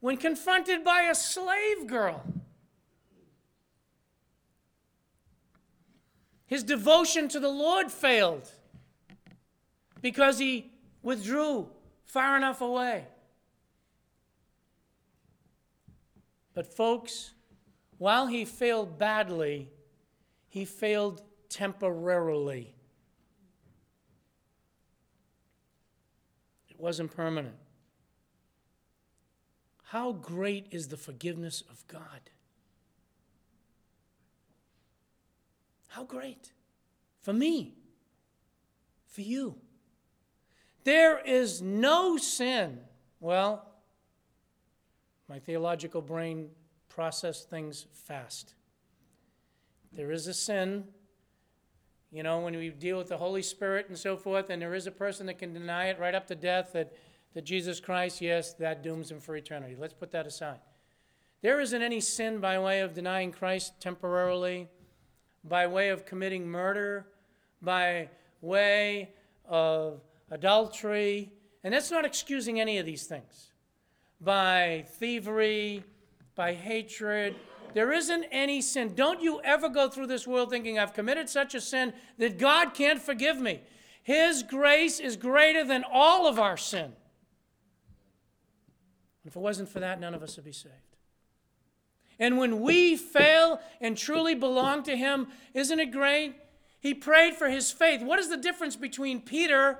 [0.00, 2.22] when confronted by a slave girl.
[6.46, 8.50] His devotion to the Lord failed
[10.02, 10.70] because he
[11.02, 11.68] withdrew
[12.04, 13.06] far enough away.
[16.54, 17.32] But, folks,
[17.98, 19.70] while he failed badly,
[20.48, 22.74] he failed temporarily.
[26.68, 27.56] It wasn't permanent.
[29.84, 32.30] How great is the forgiveness of God?
[35.88, 36.52] How great?
[37.20, 37.74] For me,
[39.06, 39.56] for you.
[40.84, 42.80] There is no sin.
[43.20, 43.71] Well,
[45.32, 46.50] my theological brain
[46.90, 48.52] processed things fast.
[49.90, 50.84] There is a sin,
[52.10, 54.86] you know, when we deal with the Holy Spirit and so forth, and there is
[54.86, 56.92] a person that can deny it right up to death that
[57.34, 59.74] that Jesus Christ, yes, that dooms him for eternity.
[59.78, 60.58] Let's put that aside.
[61.40, 64.68] There isn't any sin by way of denying Christ temporarily,
[65.42, 67.06] by way of committing murder,
[67.62, 68.10] by
[68.42, 69.14] way
[69.46, 71.32] of adultery,
[71.64, 73.51] and that's not excusing any of these things.
[74.22, 75.84] By thievery,
[76.34, 77.36] by hatred,
[77.74, 78.94] there isn't any sin.
[78.94, 82.74] Don't you ever go through this world thinking, I've committed such a sin that God
[82.74, 83.62] can't forgive me.
[84.02, 86.84] His grace is greater than all of our sin.
[86.84, 86.94] And
[89.24, 90.74] if it wasn't for that, none of us would be saved.
[92.18, 96.34] And when we fail and truly belong to Him, isn't it great?
[96.82, 98.02] He prayed for his faith.
[98.02, 99.78] What is the difference between Peter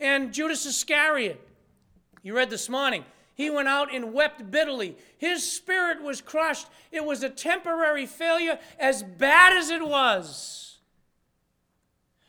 [0.00, 1.40] and Judas Iscariot?
[2.24, 3.04] You read this morning.
[3.34, 4.96] He went out and wept bitterly.
[5.18, 6.68] His spirit was crushed.
[6.92, 10.78] It was a temporary failure, as bad as it was.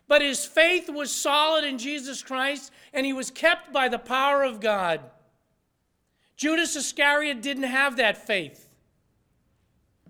[0.08, 4.44] But his faith was solid in Jesus Christ, and he was kept by the power
[4.44, 5.02] of God.
[6.36, 8.70] Judas Iscariot didn't have that faith.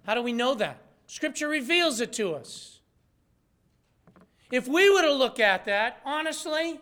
[0.06, 0.78] How do we know that?
[1.08, 2.80] Scripture reveals it to us.
[4.52, 6.80] If we were to look at that, honestly,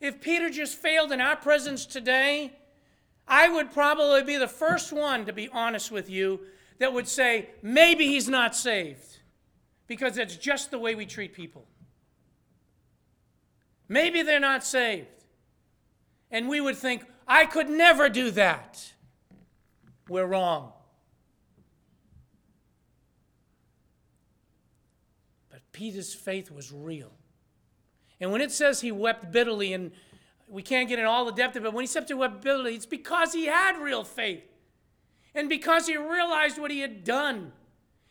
[0.00, 2.52] if Peter just failed in our presence today,
[3.30, 6.40] I would probably be the first one, to be honest with you,
[6.78, 9.18] that would say, maybe he's not saved.
[9.86, 11.66] Because it's just the way we treat people.
[13.88, 15.06] Maybe they're not saved.
[16.30, 18.92] And we would think, I could never do that.
[20.08, 20.72] We're wrong.
[25.50, 27.12] But Peter's faith was real.
[28.20, 29.92] And when it says he wept bitterly, and
[30.50, 32.86] we can't get in all the depth of it, when he he wept bitterly, it's
[32.86, 34.42] because he had real faith.
[35.34, 37.52] And because he realized what he had done.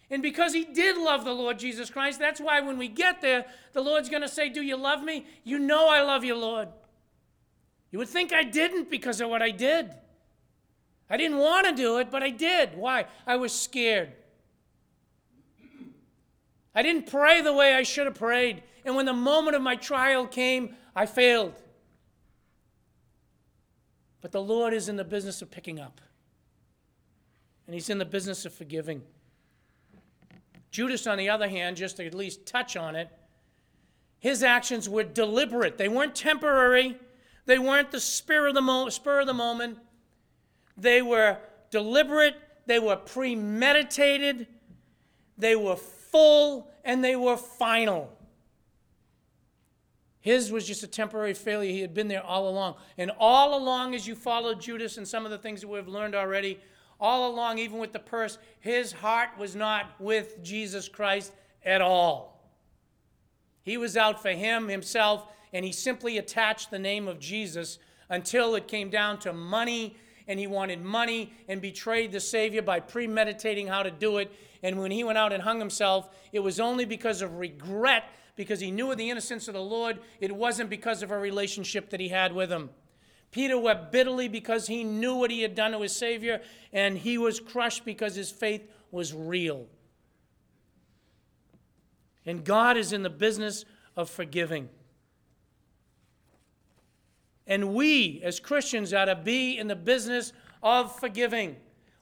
[0.09, 3.45] And because he did love the Lord Jesus Christ, that's why when we get there,
[3.73, 5.25] the Lord's going to say, Do you love me?
[5.43, 6.69] You know I love you, Lord.
[7.91, 9.93] You would think I didn't because of what I did.
[11.09, 12.77] I didn't want to do it, but I did.
[12.77, 13.05] Why?
[13.27, 14.13] I was scared.
[16.73, 18.63] I didn't pray the way I should have prayed.
[18.85, 21.53] And when the moment of my trial came, I failed.
[24.21, 26.01] But the Lord is in the business of picking up,
[27.65, 29.01] and He's in the business of forgiving.
[30.71, 33.09] Judas, on the other hand, just to at least touch on it,
[34.19, 35.77] his actions were deliberate.
[35.77, 36.97] They weren't temporary.
[37.45, 39.79] They weren't the spur of the, mo- spur of the moment.
[40.77, 41.37] They were
[41.71, 42.35] deliberate.
[42.65, 44.47] They were premeditated.
[45.37, 48.15] They were full and they were final.
[50.21, 51.71] His was just a temporary failure.
[51.71, 52.75] He had been there all along.
[52.97, 56.15] And all along, as you followed Judas and some of the things that we've learned
[56.15, 56.59] already,
[56.99, 61.31] all along, even with the purse, his heart was not with Jesus Christ
[61.63, 62.51] at all.
[63.63, 67.79] He was out for him, himself, and he simply attached the name of Jesus
[68.09, 69.95] until it came down to money,
[70.29, 74.31] and he wanted money and betrayed the Savior by premeditating how to do it
[74.63, 78.59] and when he went out and hung himself, it was only because of regret, because
[78.59, 79.99] he knew of the innocence of the Lord.
[80.19, 82.69] It wasn't because of a relationship that he had with him.
[83.31, 86.41] Peter wept bitterly because he knew what he had done to his Savior,
[86.73, 89.67] and he was crushed because his faith was real.
[92.25, 93.65] And God is in the business
[93.95, 94.69] of forgiving.
[97.49, 100.31] And we, as Christians, ought to be in the business
[100.63, 101.57] of forgiving.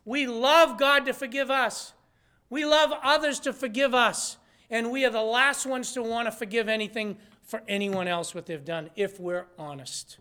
[0.05, 1.93] We love God to forgive us.
[2.49, 4.38] We love others to forgive us,
[4.69, 8.45] and we are the last ones to want to forgive anything for anyone else what
[8.45, 10.17] they've done, if we're honest.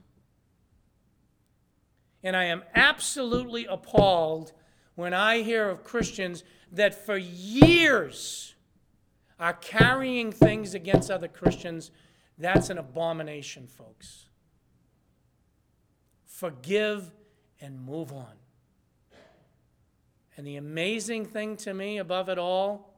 [2.22, 4.52] And I am absolutely appalled
[4.96, 8.54] when I hear of Christians that for years
[9.38, 11.90] are carrying things against other Christians.
[12.38, 14.25] That's an abomination, folks.
[16.36, 17.12] Forgive
[17.62, 18.34] and move on.
[20.36, 22.92] And the amazing thing to me above it all,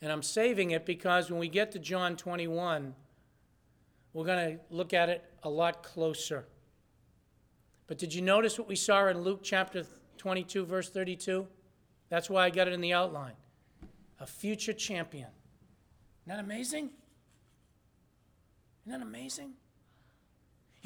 [0.00, 2.94] and I'm saving it because when we get to John 21,
[4.12, 6.46] we're going to look at it a lot closer.
[7.88, 9.84] But did you notice what we saw in Luke chapter
[10.18, 11.44] 22, verse 32?
[12.08, 13.34] That's why I got it in the outline.
[14.20, 15.30] A future champion.
[16.24, 16.90] Isn't that amazing?
[18.86, 19.54] Isn't that amazing?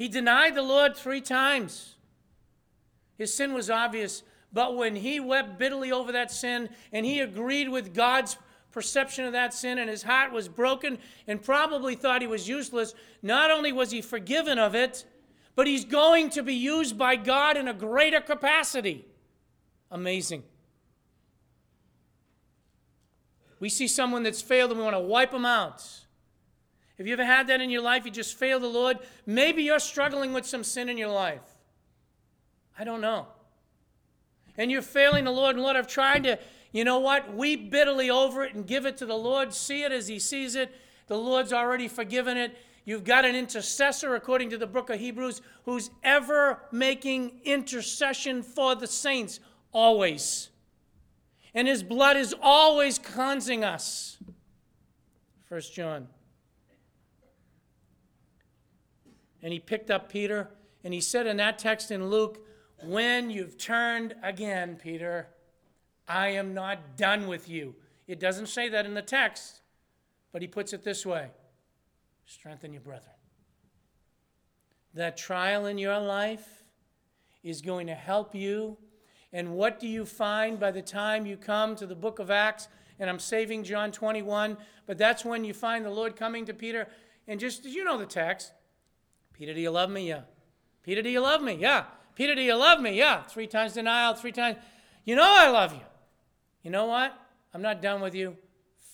[0.01, 1.93] He denied the Lord three times.
[3.19, 4.23] His sin was obvious.
[4.51, 8.35] But when he wept bitterly over that sin and he agreed with God's
[8.71, 12.95] perception of that sin and his heart was broken and probably thought he was useless,
[13.21, 15.05] not only was he forgiven of it,
[15.55, 19.05] but he's going to be used by God in a greater capacity.
[19.91, 20.41] Amazing.
[23.59, 25.87] We see someone that's failed and we want to wipe them out.
[27.01, 28.05] Have you ever had that in your life?
[28.05, 28.99] You just failed the Lord?
[29.25, 31.41] Maybe you're struggling with some sin in your life.
[32.77, 33.27] I don't know
[34.57, 36.37] and you're failing the Lord, and Lord, I've tried to,
[36.71, 39.91] you know what, weep bitterly over it and give it to the Lord, see it
[39.91, 40.73] as He sees it.
[41.07, 42.55] The Lord's already forgiven it.
[42.85, 48.75] You've got an intercessor, according to the book of Hebrews, who's ever making intercession for
[48.75, 49.39] the saints,
[49.71, 50.49] always.
[51.53, 54.17] And his blood is always cleansing us.
[55.47, 56.07] First John.
[59.43, 60.49] And he picked up Peter,
[60.83, 62.45] and he said in that text in Luke,
[62.83, 65.27] when you've turned again, Peter,
[66.07, 67.75] I am not done with you.
[68.07, 69.61] It doesn't say that in the text,
[70.31, 71.29] but he puts it this way
[72.25, 73.15] strengthen your brethren.
[74.93, 76.63] That trial in your life
[77.43, 78.77] is going to help you.
[79.33, 82.67] And what do you find by the time you come to the book of Acts?
[82.99, 86.87] And I'm saving John 21, but that's when you find the Lord coming to Peter.
[87.27, 88.51] And just, you know the text?
[89.41, 90.07] Peter, do you love me?
[90.07, 90.21] Yeah.
[90.83, 91.55] Peter, do you love me?
[91.55, 91.85] Yeah.
[92.13, 92.95] Peter, do you love me?
[92.95, 93.23] Yeah.
[93.23, 94.57] Three times denial, three times.
[95.03, 95.81] You know I love you.
[96.61, 97.17] You know what?
[97.51, 98.37] I'm not done with you.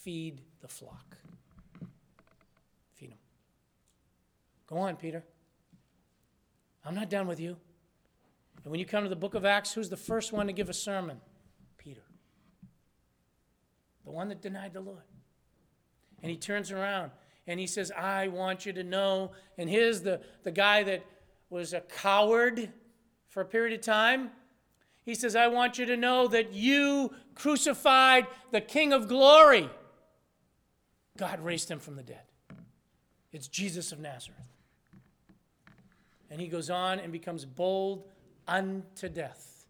[0.03, 1.17] Feed the flock.
[2.95, 3.17] Feed them.
[4.67, 5.21] Go on, Peter.
[6.85, 7.57] I'm not done with you.
[8.63, 10.69] And when you come to the book of Acts, who's the first one to give
[10.69, 11.19] a sermon?
[11.77, 12.03] Peter.
[14.05, 15.03] The one that denied the Lord.
[16.23, 17.11] And he turns around
[17.47, 19.31] and he says, I want you to know.
[19.57, 21.05] And here's the, the guy that
[21.49, 22.69] was a coward
[23.29, 24.31] for a period of time.
[25.03, 29.69] He says, I want you to know that you crucified the King of glory.
[31.17, 32.23] God raised him from the dead.
[33.31, 34.41] It's Jesus of Nazareth.
[36.29, 38.03] And he goes on and becomes bold
[38.47, 39.65] unto death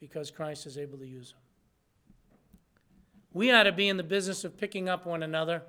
[0.00, 1.38] because Christ is able to use him.
[3.32, 5.62] We ought to be in the business of picking up one another.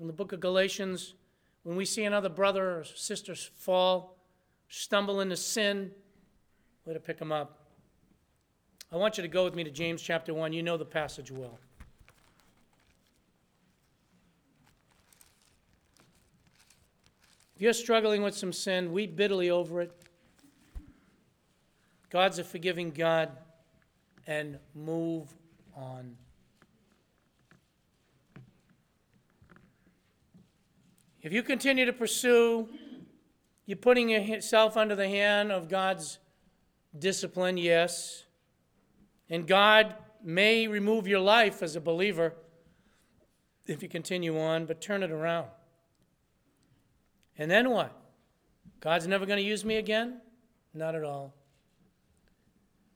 [0.00, 1.12] In the book of Galatians,
[1.62, 4.16] when we see another brother or sister fall,
[4.70, 5.90] stumble into sin,
[6.88, 7.58] ought to pick them up.
[8.90, 10.54] I want you to go with me to James chapter 1.
[10.54, 11.58] You know the passage well.
[17.54, 19.92] If you're struggling with some sin, weep bitterly over it.
[22.08, 23.30] God's a forgiving God,
[24.26, 25.28] and move
[25.76, 26.16] on.
[31.22, 32.68] If you continue to pursue,
[33.66, 36.18] you're putting yourself under the hand of God's
[36.98, 38.24] discipline, yes.
[39.28, 42.34] And God may remove your life as a believer
[43.66, 45.48] if you continue on, but turn it around.
[47.38, 47.92] And then what?
[48.80, 50.20] God's never going to use me again?
[50.72, 51.34] Not at all.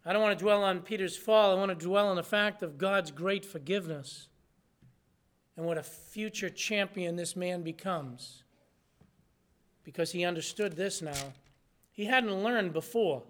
[0.07, 1.53] I don't want to dwell on Peter's fall.
[1.53, 4.29] I want to dwell on the fact of God's great forgiveness
[5.57, 8.43] and what a future champion this man becomes
[9.85, 11.33] because he understood this now.
[11.93, 13.23] He hadn't learned before.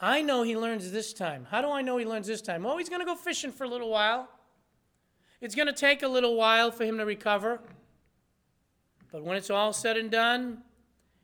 [0.00, 1.46] I know he learns this time.
[1.50, 2.66] How do I know he learns this time?
[2.66, 4.28] Oh, he's going to go fishing for a little while.
[5.40, 7.60] It's going to take a little while for him to recover.
[9.10, 10.58] But when it's all said and done,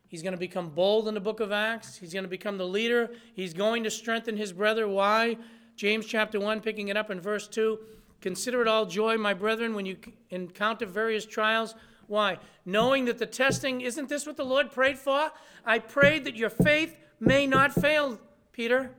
[0.07, 1.97] he's going to become bold in the book of Acts.
[1.97, 3.11] He's going to become the leader.
[3.33, 4.87] He's going to strengthen his brother.
[4.87, 5.37] Why?
[5.75, 7.77] James chapter 1, picking it up in verse 2.
[8.21, 9.97] Consider it all joy, my brethren, when you
[10.29, 11.75] encounter various trials.
[12.07, 12.37] Why?
[12.65, 15.31] Knowing that the testing, isn't this what the Lord prayed for?
[15.65, 18.19] I prayed that your faith may not fail,
[18.51, 18.91] Peter.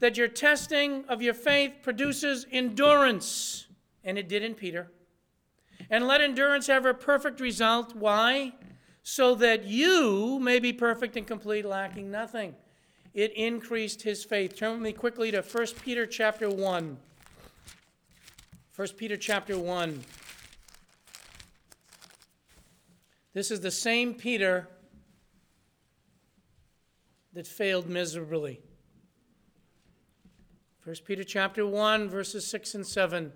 [0.00, 3.66] That your testing of your faith produces endurance.
[4.02, 4.90] And it did in Peter.
[5.90, 7.94] And let endurance have a perfect result.
[7.94, 8.52] Why?
[9.02, 12.54] So that you may be perfect and complete, lacking nothing.
[13.12, 14.56] It increased his faith.
[14.56, 16.96] Turn with me quickly to 1 Peter chapter 1.
[18.76, 20.02] 1 Peter chapter 1.
[23.32, 24.68] This is the same Peter
[27.34, 28.60] that failed miserably.
[30.82, 33.32] 1 Peter chapter 1 verses 6 and 7.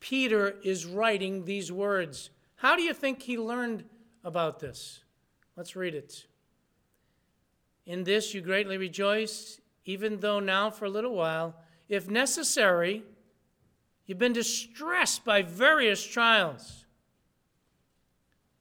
[0.00, 2.30] Peter is writing these words.
[2.56, 3.84] How do you think he learned
[4.24, 5.04] about this?
[5.56, 6.26] Let's read it.
[7.86, 11.54] In this you greatly rejoice, even though now for a little while,
[11.88, 13.04] if necessary,
[14.06, 16.84] you've been distressed by various trials,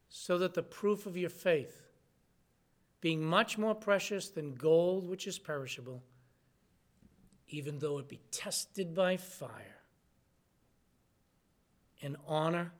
[0.09, 1.81] so that the proof of your faith,
[3.01, 6.03] being much more precious than gold which is perishable,
[7.49, 9.81] even though it be tested by fire,
[12.01, 12.59] and honor.
[12.59, 12.71] And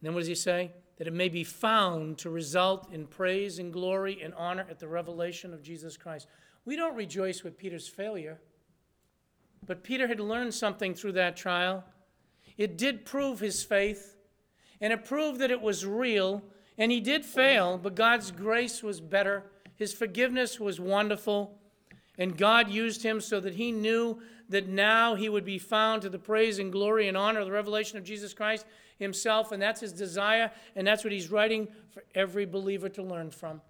[0.00, 0.72] then what does he say?
[0.96, 4.88] That it may be found to result in praise and glory and honor at the
[4.88, 6.26] revelation of Jesus Christ.
[6.64, 8.40] We don't rejoice with Peter's failure,
[9.66, 11.84] but Peter had learned something through that trial.
[12.56, 14.16] It did prove his faith,
[14.80, 16.42] and it proved that it was real
[16.78, 19.44] and he did fail, but God's grace was better.
[19.76, 21.58] His forgiveness was wonderful.
[22.18, 26.08] And God used him so that he knew that now he would be found to
[26.08, 28.66] the praise and glory and honor of the revelation of Jesus Christ
[28.98, 29.52] himself.
[29.52, 30.50] And that's his desire.
[30.76, 33.60] And that's what he's writing for every believer to learn from.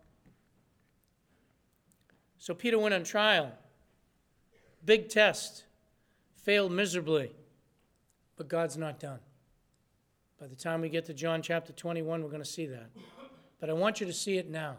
[2.38, 3.52] So Peter went on trial.
[4.84, 5.64] Big test.
[6.42, 7.32] Failed miserably.
[8.36, 9.20] But God's not done.
[10.40, 12.90] By the time we get to John chapter 21, we're going to see that.
[13.60, 14.76] But I want you to see it now.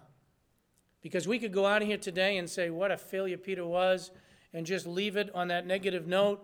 [1.01, 4.11] Because we could go out of here today and say what a failure Peter was,
[4.53, 6.41] and just leave it on that negative note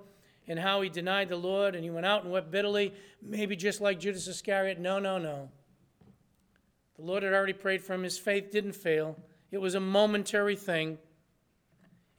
[0.47, 3.81] and how he denied the Lord and he went out and wept bitterly, maybe just
[3.81, 4.79] like Judas Iscariot.
[4.79, 5.49] No, no, no.
[6.97, 8.03] The Lord had already prayed for him.
[8.03, 9.17] His faith didn't fail,
[9.51, 10.97] it was a momentary thing.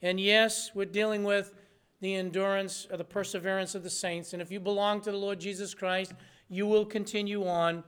[0.01, 1.53] And yes, we're dealing with
[2.01, 4.33] the endurance or the perseverance of the saints.
[4.33, 6.13] And if you belong to the Lord Jesus Christ,
[6.49, 7.83] you will continue on.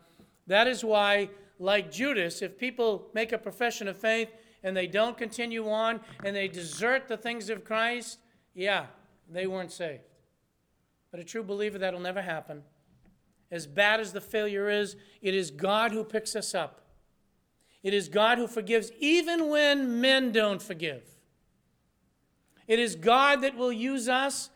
[0.48, 4.30] That is why, like Judas, if people make a profession of faith
[4.64, 8.20] and they don't continue on and they desert the things of Christ,
[8.54, 8.86] yeah,
[9.30, 10.04] they weren't saved.
[11.12, 12.64] But a true believer, that'll never happen.
[13.52, 16.82] As bad as the failure is, it is God who picks us up.
[17.84, 21.04] It is God who forgives even when men don't forgive.
[22.68, 24.50] It is God that will use us,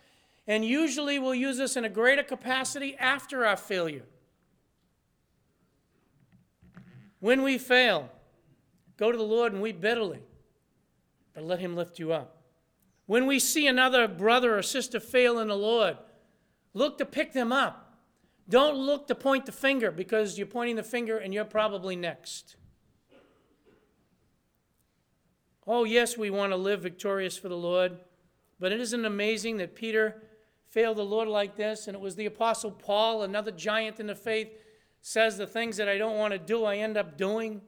[0.48, 4.06] and usually will use us in a greater capacity after our failure.
[7.20, 8.10] When we fail,
[8.98, 10.22] go to the Lord and weep bitterly,
[11.34, 12.38] but let Him lift you up.
[13.08, 15.98] When we see another brother or sister fail in the Lord,
[16.74, 17.98] look to pick them up.
[18.50, 22.57] Don't look to point the finger because you're pointing the finger and you're probably next.
[25.70, 27.98] Oh, yes, we want to live victorious for the Lord,
[28.58, 30.24] but it isn't amazing that Peter
[30.64, 34.16] failed the Lord like this, and it was the Apostle Paul, another giant in the
[34.16, 34.50] faith,
[35.02, 37.62] says the things that I don't want to do, I end up doing.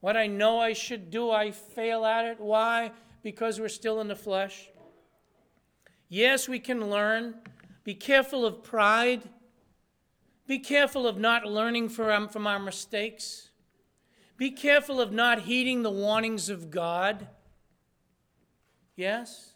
[0.00, 2.40] What I know I should do, I fail at it.
[2.40, 2.92] Why?
[3.22, 4.70] Because we're still in the flesh.
[6.08, 7.34] Yes, we can learn.
[7.84, 9.22] Be careful of pride.
[10.46, 13.50] Be careful of not learning from, from our mistakes.
[14.36, 17.28] Be careful of not heeding the warnings of God.
[18.96, 19.52] Yes?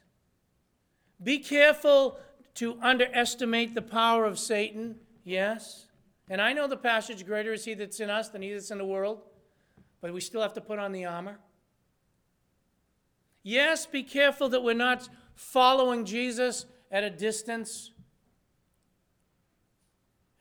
[1.23, 2.19] Be careful
[2.55, 4.97] to underestimate the power of Satan.
[5.25, 5.87] Yes?
[6.29, 8.79] And I know the passage greater is he that's in us than he that's in
[8.79, 9.23] the world,
[10.01, 11.39] but we still have to put on the armor.
[13.43, 17.93] Yes, be careful that we're not following Jesus at a distance.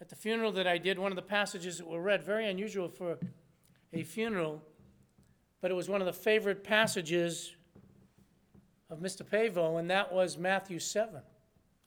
[0.01, 2.89] At the funeral that I did, one of the passages that were read, very unusual
[2.89, 3.17] for
[3.93, 4.61] a funeral,
[5.61, 7.55] but it was one of the favorite passages
[8.89, 9.29] of Mr.
[9.29, 11.21] Pavo, and that was Matthew 7.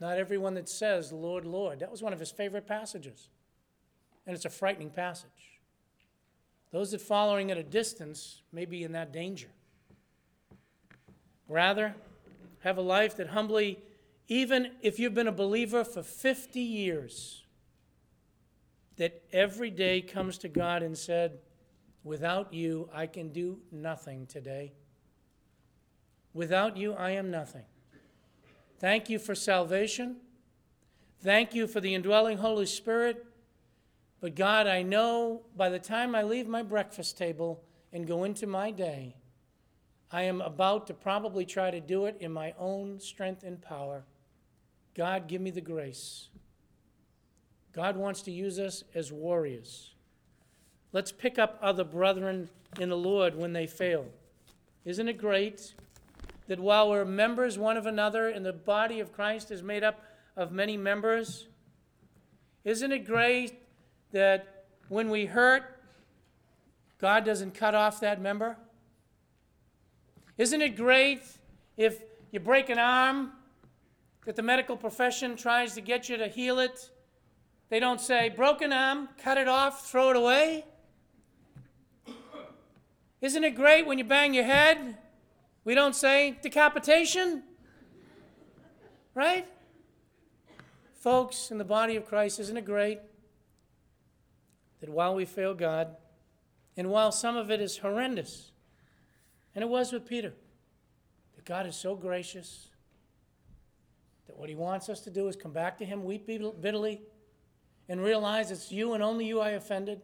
[0.01, 1.81] Not everyone that says, Lord, Lord.
[1.81, 3.29] That was one of his favorite passages.
[4.27, 5.61] And it's a frightening passage.
[6.73, 9.49] Those that following at a distance may be in that danger.
[11.49, 11.95] Rather,
[12.61, 13.79] have a life that humbly,
[14.29, 17.45] even if you've been a believer for 50 years,
[18.97, 21.39] that every day comes to God and said,
[22.05, 24.73] Without you, I can do nothing today.
[26.33, 27.65] Without you, I am nothing.
[28.79, 30.17] Thank you for salvation.
[31.23, 33.27] Thank you for the indwelling Holy Spirit.
[34.21, 37.63] But God, I know by the time I leave my breakfast table
[37.93, 39.17] and go into my day,
[40.13, 44.05] I am about to probably try to do it in my own strength and power.
[44.95, 46.29] God, give me the grace.
[47.73, 49.95] God wants to use us as warriors.
[50.93, 52.49] Let's pick up other brethren
[52.81, 54.07] in the Lord when they fail.
[54.85, 55.75] Isn't it great
[56.51, 60.03] that while we're members one of another and the body of Christ is made up
[60.37, 61.47] of many members,
[62.65, 63.53] isn't it great
[64.11, 65.63] that when we hurt,
[67.01, 68.57] God doesn't cut off that member?
[70.39, 71.23] Isn't it great
[71.77, 73.31] if you break an arm
[74.27, 76.91] that the medical profession tries to get you to heal it?
[77.69, 80.65] They don't say, broken arm, cut it off, throw it away.
[83.21, 84.99] Isn't it great when you bang your head?
[85.65, 87.43] We don't say decapitation,
[89.15, 89.47] right?
[90.95, 93.01] Folks, in the body of Christ, isn't it great
[94.81, 95.97] that while we fail God,
[96.77, 98.53] and while some of it is horrendous,
[99.55, 100.33] and it was with Peter,
[101.37, 102.69] that God is so gracious
[104.27, 107.03] that what he wants us to do is come back to him, weep bitterly,
[107.89, 110.01] and realize it's you and only you I offended,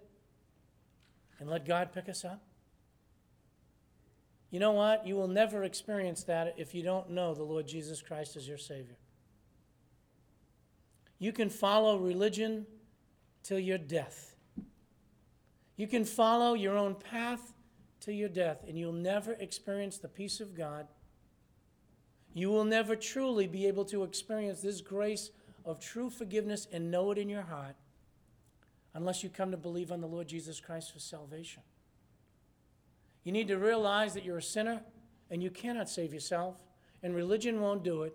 [1.38, 2.45] and let God pick us up?
[4.50, 5.06] You know what?
[5.06, 8.58] You will never experience that if you don't know the Lord Jesus Christ as your
[8.58, 8.96] Savior.
[11.18, 12.66] You can follow religion
[13.42, 14.34] till your death.
[15.76, 17.54] You can follow your own path
[18.00, 20.86] till your death, and you'll never experience the peace of God.
[22.34, 25.30] You will never truly be able to experience this grace
[25.64, 27.76] of true forgiveness and know it in your heart
[28.94, 31.62] unless you come to believe on the Lord Jesus Christ for salvation.
[33.26, 34.82] You need to realize that you're a sinner
[35.32, 36.62] and you cannot save yourself,
[37.02, 38.14] and religion won't do it.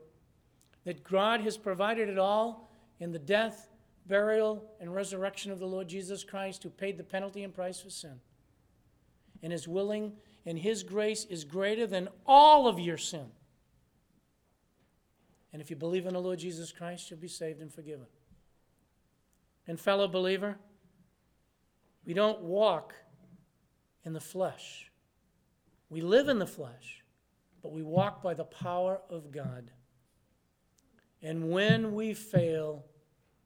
[0.86, 3.68] That God has provided it all in the death,
[4.08, 7.90] burial, and resurrection of the Lord Jesus Christ, who paid the penalty and price for
[7.90, 8.22] sin,
[9.44, 10.14] and is willing,
[10.46, 13.26] and His grace is greater than all of your sin.
[15.52, 18.06] And if you believe in the Lord Jesus Christ, you'll be saved and forgiven.
[19.68, 20.56] And, fellow believer,
[22.06, 22.96] we don't walk
[24.06, 24.88] in the flesh.
[25.92, 27.04] We live in the flesh,
[27.62, 29.72] but we walk by the power of God.
[31.22, 32.86] And when we fail,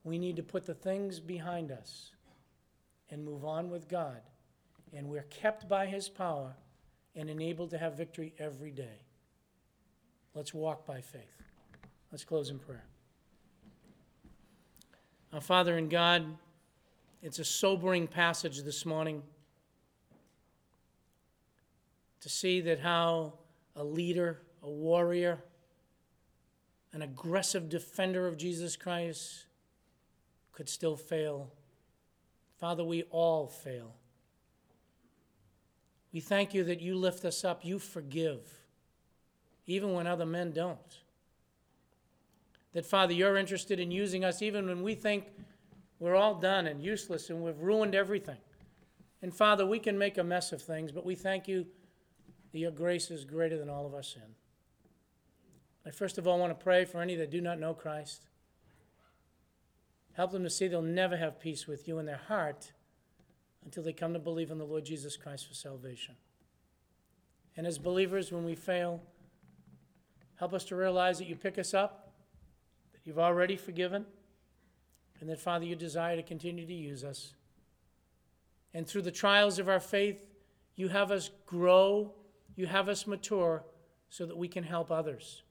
[0.03, 2.11] we need to put the things behind us
[3.09, 4.21] and move on with God.
[4.93, 6.55] And we're kept by His power
[7.15, 9.01] and enabled to have victory every day.
[10.35, 11.41] Let's walk by faith.
[12.11, 12.85] Let's close in prayer.
[15.33, 16.37] Our Father in God,
[17.23, 19.23] it's a sobering passage this morning
[22.25, 23.33] to see that how
[23.75, 25.37] a leader, a warrior,
[26.91, 29.45] an aggressive defender of Jesus Christ
[30.51, 31.51] could still fail.
[32.59, 33.93] Father, we all fail.
[36.11, 38.41] We thank you that you lift us up, you forgive,
[39.67, 40.79] even when other men don't.
[42.73, 45.25] That, Father, you're interested in using us even when we think
[45.99, 48.39] we're all done and useless and we've ruined everything.
[49.21, 51.67] And, Father, we can make a mess of things, but we thank you
[52.55, 54.21] that your grace is greater than all of our sin.
[55.85, 58.27] I first of all want to pray for any that do not know Christ.
[60.13, 62.71] Help them to see they'll never have peace with you in their heart
[63.65, 66.15] until they come to believe in the Lord Jesus Christ for salvation.
[67.57, 69.01] And as believers, when we fail,
[70.35, 72.13] help us to realize that you pick us up,
[72.93, 74.05] that you've already forgiven,
[75.19, 77.33] and that, Father, you desire to continue to use us.
[78.73, 80.23] And through the trials of our faith,
[80.77, 82.13] you have us grow,
[82.55, 83.63] you have us mature
[84.09, 85.43] so that we can help others.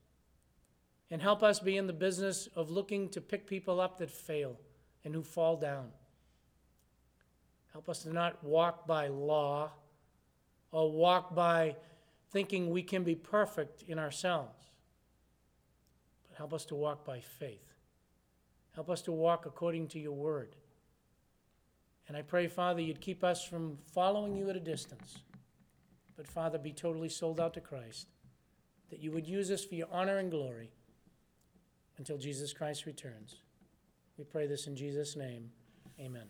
[1.11, 4.59] And help us be in the business of looking to pick people up that fail
[5.05, 5.91] and who fall down.
[7.73, 9.71] Help us to not walk by law
[10.73, 11.77] or walk by
[12.31, 14.73] thinking we can be perfect in ourselves,
[16.29, 17.75] but help us to walk by faith.
[18.75, 20.57] Help us to walk according to your word.
[22.09, 25.19] And I pray, Father, you'd keep us from following you at a distance,
[26.17, 28.09] but, Father, be totally sold out to Christ,
[28.91, 30.71] that you would use us for your honor and glory
[31.99, 33.37] until Jesus Christ returns.
[34.19, 35.51] We pray this in Jesus' name.
[35.99, 36.27] Amen.